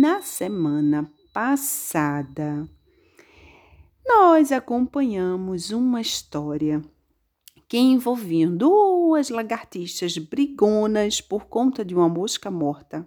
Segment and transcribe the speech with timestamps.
[0.00, 2.66] Na semana passada,
[4.02, 6.80] nós acompanhamos uma história
[7.68, 13.06] que envolvia duas lagartixas brigonas por conta de uma mosca morta,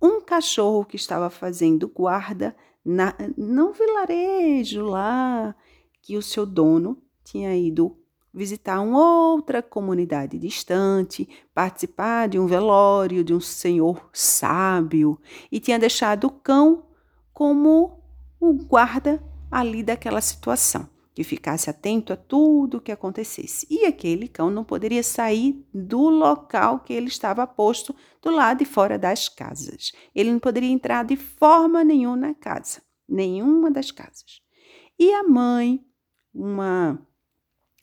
[0.00, 5.56] um cachorro que estava fazendo guarda na, no vilarejo lá
[6.00, 7.97] que o seu dono tinha ido
[8.38, 15.20] visitar uma outra comunidade distante, participar de um velório de um senhor sábio
[15.50, 16.86] e tinha deixado o cão
[17.34, 18.00] como
[18.40, 23.66] o guarda ali daquela situação, que ficasse atento a tudo o que acontecesse.
[23.68, 28.64] E aquele cão não poderia sair do local que ele estava posto do lado de
[28.64, 29.90] fora das casas.
[30.14, 34.40] Ele não poderia entrar de forma nenhuma na casa, nenhuma das casas.
[34.96, 35.84] E a mãe
[36.32, 37.04] uma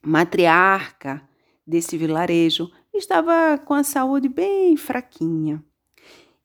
[0.06, 1.22] matriarca
[1.66, 5.64] desse vilarejo, estava com a saúde bem fraquinha.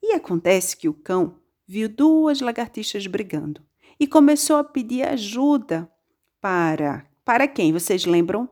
[0.01, 1.35] E acontece que o cão
[1.67, 3.61] viu duas lagartixas brigando
[3.99, 5.89] e começou a pedir ajuda
[6.41, 8.49] para para quem vocês lembram?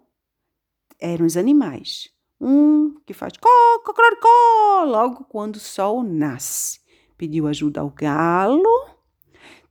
[0.99, 2.09] Eram os animais.
[2.39, 6.79] Um que faz có, có, có, có, logo quando o sol nasce.
[7.17, 8.63] Pediu ajuda ao galo,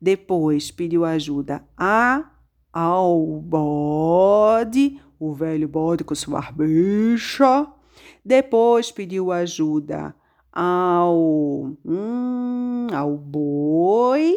[0.01, 2.31] depois pediu ajuda a
[2.73, 7.67] ao bode, o velho bode com sua barbicha.
[8.25, 10.15] Depois pediu ajuda
[10.53, 11.17] ao,
[11.85, 14.37] hum, ao boi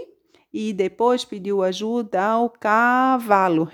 [0.54, 3.70] e depois pediu ajuda ao cavalo.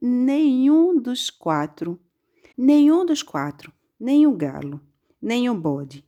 [0.00, 1.98] Nenhum dos quatro,
[2.56, 4.80] nenhum dos quatro, nem o galo,
[5.20, 6.04] nem o bode,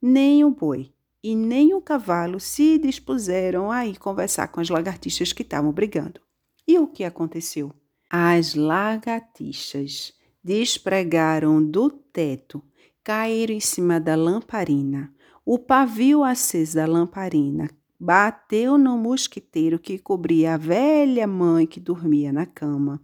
[0.00, 5.32] nem o boi e nem o cavalo se dispuseram a ir conversar com as lagartixas
[5.32, 6.20] que estavam brigando.
[6.66, 7.72] E o que aconteceu?
[8.08, 12.62] As lagartixas despregaram do teto,
[13.02, 15.12] caíram em cima da lamparina.
[15.44, 22.32] O pavio aceso da lamparina bateu no mosquiteiro que cobria a velha mãe que dormia
[22.32, 23.00] na cama.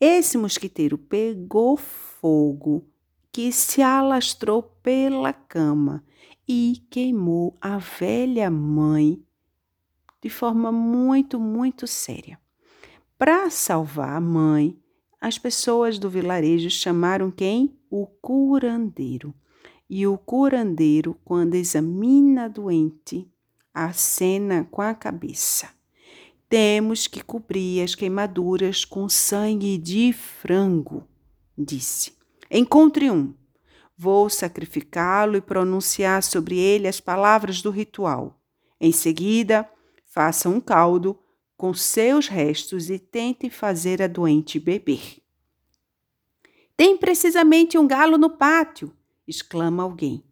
[0.00, 2.86] Esse mosquiteiro pegou fogo
[3.32, 6.04] que se alastrou pela cama
[6.46, 9.22] e queimou a velha mãe
[10.20, 12.38] de forma muito, muito séria.
[13.18, 14.78] Para salvar a mãe,
[15.20, 17.76] as pessoas do vilarejo chamaram quem?
[17.90, 19.34] O curandeiro.
[19.90, 23.28] E o curandeiro, quando examina a doente,
[23.74, 25.68] acena com a cabeça.
[26.48, 31.04] Temos que cobrir as queimaduras com sangue de frango,
[31.56, 32.12] disse.
[32.48, 33.34] Encontre um,
[34.00, 38.40] Vou sacrificá-lo e pronunciar sobre ele as palavras do ritual.
[38.80, 39.68] Em seguida,
[40.06, 41.18] faça um caldo
[41.58, 45.20] com seus restos e tente fazer a doente beber.
[46.76, 48.94] Tem precisamente um galo no pátio,
[49.26, 50.22] exclama alguém.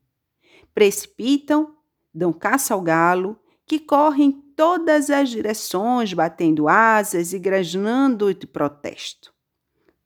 [0.72, 1.74] Precipitam,
[2.14, 8.46] dão caça ao galo, que corre em todas as direções, batendo asas e grasnando de
[8.46, 9.34] protesto.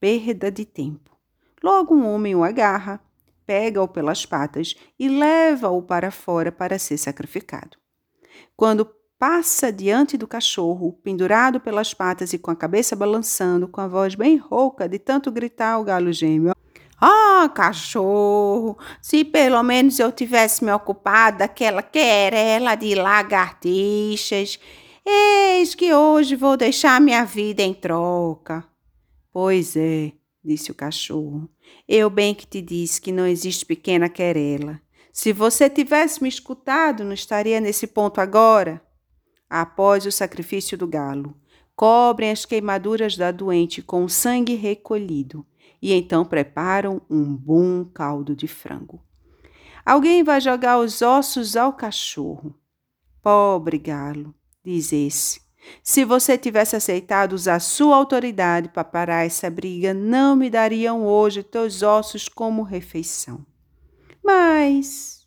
[0.00, 1.14] Perda de tempo.
[1.62, 2.98] Logo um homem o agarra,
[3.44, 7.76] pega-o pelas patas e leva-o para fora para ser sacrificado.
[8.56, 13.86] Quando passa diante do cachorro, pendurado pelas patas e com a cabeça balançando, com a
[13.86, 16.54] voz bem rouca de tanto gritar o galo gêmeo.
[16.98, 24.58] Ah, cachorro, se pelo menos eu tivesse me ocupado daquela querela de lagartixas,
[25.04, 28.64] eis que hoje vou deixar minha vida em troca.
[29.30, 31.46] Pois é, disse o cachorro.
[31.86, 34.80] Eu bem que te disse que não existe pequena querela.
[35.12, 38.80] Se você tivesse me escutado, não estaria nesse ponto agora?
[39.50, 41.36] Após o sacrifício do galo,
[41.74, 45.44] cobrem as queimaduras da doente com sangue recolhido
[45.82, 49.02] e então preparam um bom caldo de frango.
[49.84, 52.54] Alguém vai jogar os ossos ao cachorro.
[53.22, 54.32] Pobre galo,
[54.64, 55.40] diz esse.
[55.82, 61.42] Se você tivesse aceitado usar sua autoridade para parar essa briga, não me dariam hoje
[61.42, 63.44] teus ossos como refeição.
[64.22, 65.26] Mas,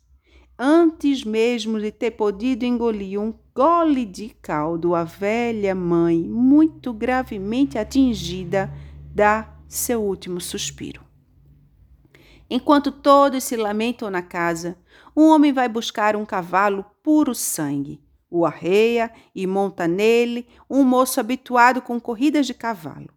[0.58, 7.78] antes mesmo de ter podido engolir um gole de caldo, a velha mãe, muito gravemente
[7.78, 8.68] atingida,
[9.14, 11.04] dá seu último suspiro.
[12.50, 14.76] Enquanto todos se lamentam na casa,
[15.16, 18.02] um homem vai buscar um cavalo puro sangue.
[18.28, 23.10] O arreia e monta nele um moço habituado com corridas de cavalo.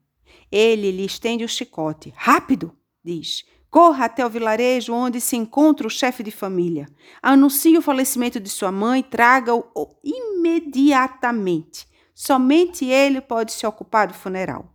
[0.51, 2.13] Ele lhe estende o chicote.
[2.15, 2.71] Rápido!
[3.03, 3.43] diz.
[3.69, 6.87] Corra até o vilarejo onde se encontra o chefe de família.
[7.21, 9.65] Anuncie o falecimento de sua mãe, traga-o
[10.03, 11.87] imediatamente.
[12.15, 14.73] Somente ele pode se ocupar do funeral.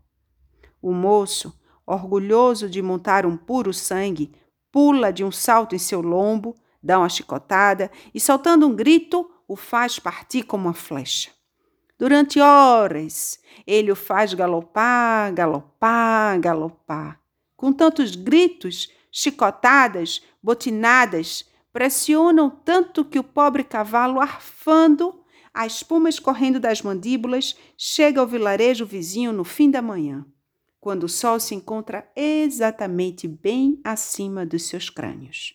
[0.80, 4.32] O moço, orgulhoso de montar um puro sangue,
[4.70, 9.56] pula de um salto em seu lombo, dá uma chicotada e, soltando um grito, o
[9.56, 11.30] faz partir como uma flecha.
[11.98, 17.21] Durante horas, ele o faz galopar, galopar, galopar
[17.62, 25.22] com tantos gritos, chicotadas, botinadas, pressionam tanto que o pobre cavalo, arfando,
[25.54, 30.26] a espuma escorrendo das mandíbulas, chega ao vilarejo vizinho no fim da manhã,
[30.80, 35.54] quando o sol se encontra exatamente bem acima dos seus crânios.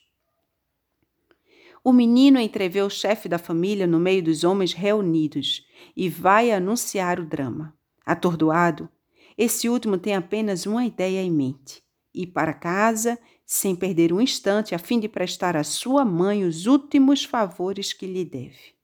[1.83, 7.19] O menino entrevê o chefe da família no meio dos homens reunidos e vai anunciar
[7.19, 7.77] o drama.
[8.06, 8.89] Atordoado,
[9.38, 11.86] esse último tem apenas uma ideia em mente
[12.18, 16.66] ir para casa sem perder um instante a fim de prestar à sua mãe os
[16.66, 18.75] últimos favores que lhe deve.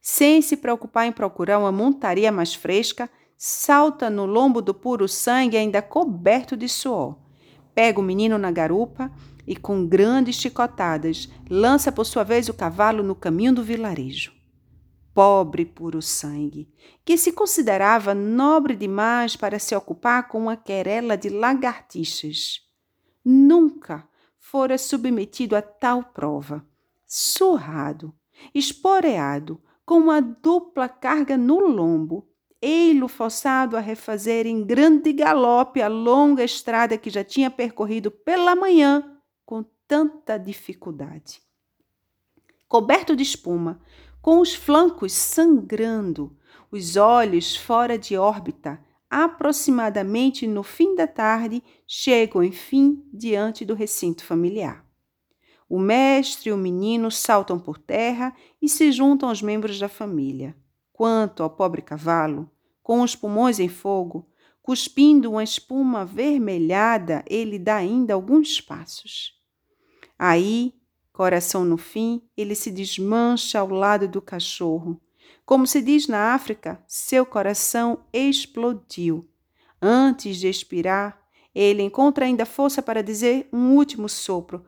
[0.00, 5.56] Sem se preocupar em procurar uma montaria mais fresca, salta no lombo do puro sangue
[5.56, 7.16] ainda coberto de suor.
[7.72, 9.12] Pega o menino na garupa
[9.46, 14.41] e, com grandes chicotadas, lança por sua vez o cavalo no caminho do vilarejo
[15.14, 16.68] pobre puro sangue,
[17.04, 22.60] que se considerava nobre demais para se ocupar com uma querela de lagartixas.
[23.24, 26.66] Nunca fora submetido a tal prova.
[27.06, 28.14] Surrado,
[28.54, 32.28] esporeado, com uma dupla carga no lombo,
[32.60, 38.54] ei-lo forçado a refazer em grande galope a longa estrada que já tinha percorrido pela
[38.54, 41.42] manhã com tanta dificuldade.
[42.68, 43.80] Coberto de espuma,
[44.22, 46.34] com os flancos sangrando,
[46.70, 48.80] os olhos fora de órbita,
[49.10, 54.86] aproximadamente no fim da tarde, chegam, enfim, diante do recinto familiar.
[55.68, 60.56] O mestre e o menino saltam por terra e se juntam aos membros da família.
[60.92, 62.48] Quanto ao pobre cavalo,
[62.82, 64.28] com os pulmões em fogo,
[64.62, 69.34] cuspindo uma espuma avermelhada, ele dá ainda alguns passos.
[70.18, 70.74] Aí
[71.12, 75.00] Coração no fim, ele se desmancha ao lado do cachorro.
[75.44, 79.28] Como se diz na África, seu coração explodiu.
[79.80, 81.20] Antes de expirar,
[81.54, 84.64] ele encontra ainda força para dizer um último sopro.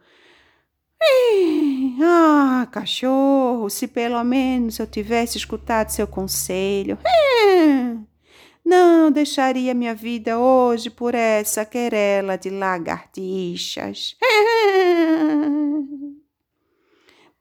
[2.02, 6.99] Ah, cachorro, se pelo menos eu tivesse escutado seu conselho.
[8.64, 14.17] Não deixaria minha vida hoje por essa querela de lagartixas.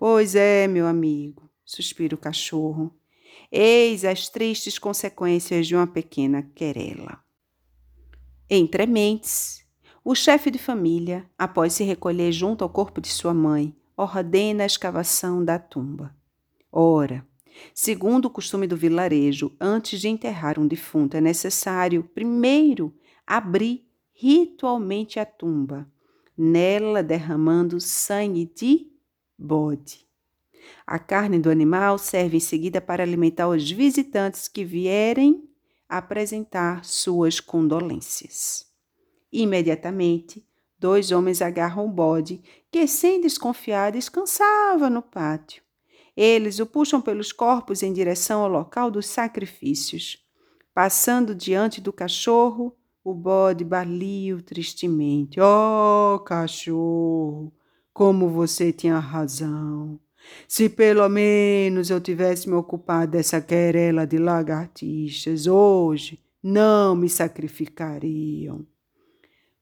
[0.06, 2.94] Pois é, meu amigo, suspira o cachorro.
[3.50, 7.24] Eis as tristes consequências de uma pequena querela.
[8.50, 9.66] Entre mentes,
[10.04, 14.66] o chefe de família, após se recolher junto ao corpo de sua mãe, ordena a
[14.66, 16.14] escavação da tumba.
[16.70, 17.26] Ora,
[17.74, 22.94] segundo o costume do vilarejo, antes de enterrar um defunto, é necessário, primeiro,
[23.26, 25.90] abrir ritualmente a tumba,
[26.38, 28.92] nela derramando sangue de
[29.44, 30.08] bode.
[30.88, 35.50] A carne do animal serve em seguida para alimentar os visitantes que vierem
[35.88, 38.66] apresentar suas condolências.
[39.32, 40.46] Imediatamente,
[40.80, 42.42] dois homens agarram o bode,
[42.72, 45.62] que, sem desconfiar, descansava no pátio.
[46.16, 50.24] Eles o puxam pelos corpos em direção ao local dos sacrifícios.
[50.74, 55.40] Passando diante do cachorro, o bode baliu tristemente.
[55.40, 57.52] Oh, cachorro!
[57.94, 60.00] Como você tinha razão.
[60.48, 68.66] Se pelo menos eu tivesse me ocupado dessa querela de lagartixas hoje, não me sacrificariam.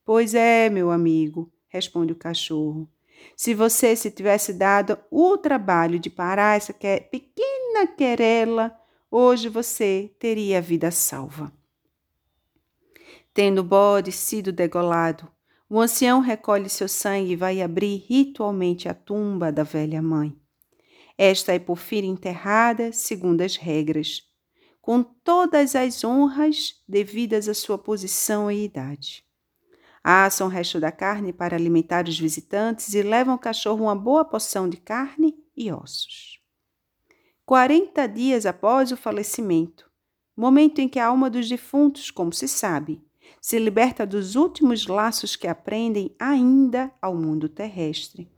[0.06, 2.90] Pois é, meu amigo, responde o cachorro.
[3.36, 8.76] Se você se tivesse dado o trabalho de parar essa pequena querela,
[9.10, 11.52] hoje você teria a vida salva.
[13.34, 15.32] Tendo o bode sido degolado,
[15.74, 20.38] o ancião recolhe seu sangue e vai abrir ritualmente a tumba da velha mãe.
[21.18, 24.22] Esta é por fim enterrada segundo as regras,
[24.82, 29.24] com todas as honras devidas à sua posição e idade.
[30.04, 34.26] Assam o resto da carne para alimentar os visitantes e levam ao cachorro uma boa
[34.26, 36.42] porção de carne e ossos.
[37.46, 39.90] Quarenta dias após o falecimento,
[40.36, 43.02] momento em que a alma dos defuntos, como se sabe,
[43.42, 48.30] se liberta dos últimos laços que aprendem ainda ao mundo terrestre.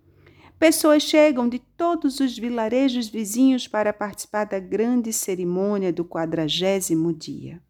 [0.58, 7.62] Pessoas chegam de todos os vilarejos vizinhos para participar da grande cerimônia do quadragésimo dia.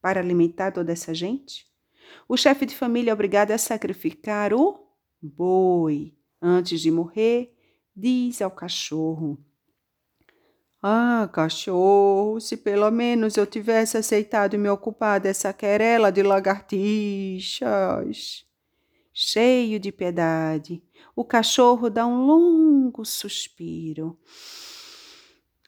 [0.00, 1.64] Para alimentar toda essa gente,
[2.28, 4.84] o chefe de família é obrigado a sacrificar o
[5.22, 6.12] boi.
[6.40, 7.54] Antes de morrer,
[7.94, 9.38] diz ao cachorro:
[10.84, 18.44] Ah, cachorro, se pelo menos eu tivesse aceitado me ocupar dessa querela de lagartixas.
[19.14, 20.82] Cheio de piedade,
[21.14, 24.18] o cachorro dá um longo suspiro.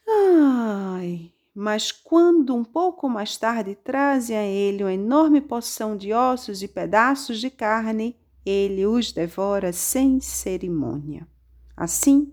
[0.08, 6.60] Ai, mas quando um pouco mais tarde trazem a ele uma enorme porção de ossos
[6.60, 11.28] e pedaços de carne, ele os devora sem cerimônia.
[11.76, 12.32] Assim,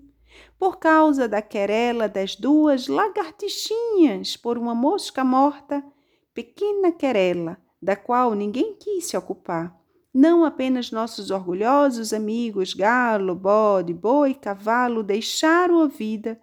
[0.58, 5.84] por causa da querela das duas lagartixinhas por uma mosca morta,
[6.34, 9.76] pequena querela, da qual ninguém quis se ocupar,
[10.14, 16.40] não apenas nossos orgulhosos amigos galo, bode, boi, cavalo deixaram a vida,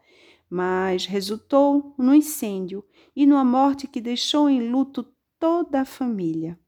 [0.49, 2.83] mas resultou no incêndio
[3.15, 5.07] e numa morte que deixou em luto
[5.39, 6.59] toda a família.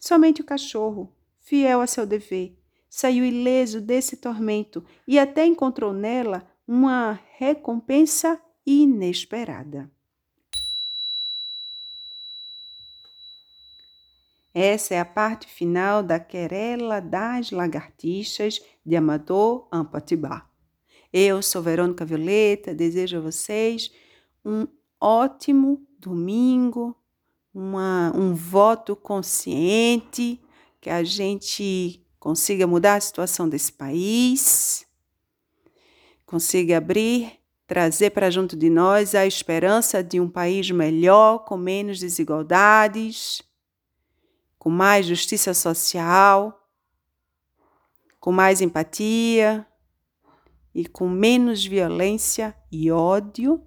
[0.00, 2.58] Somente o cachorro, fiel a seu dever,
[2.88, 9.90] saiu ileso desse tormento e até encontrou nela uma recompensa inesperada.
[14.52, 20.46] Essa é a parte final da querela das lagartixas de Amador Ampatibá.
[21.10, 23.90] Eu sou Verônica Violeta, desejo a vocês
[24.44, 24.66] um
[25.00, 26.94] ótimo domingo,
[27.54, 30.38] uma, um voto consciente,
[30.80, 34.87] que a gente consiga mudar a situação desse país,
[36.28, 41.98] consiga abrir, trazer para junto de nós a esperança de um país melhor, com menos
[41.98, 43.42] desigualdades
[44.58, 46.68] com mais justiça social,
[48.20, 49.66] com mais empatia
[50.74, 53.62] e com menos violência e ódio.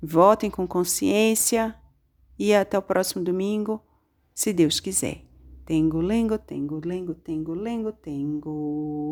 [0.00, 1.76] Votem com consciência
[2.38, 3.82] e até o próximo domingo,
[4.32, 5.24] se Deus quiser.
[5.66, 9.06] Tengo, lengo, tengo, lengo, tengo, lengo, tengo.